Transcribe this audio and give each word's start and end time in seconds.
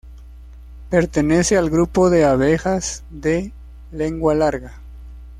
Pertenecen 0.89 1.59
al 1.59 1.69
grupo 1.69 2.09
de 2.09 2.25
abejas 2.25 3.03
de 3.11 3.53
lengua 3.91 4.33
larga. 4.33 4.81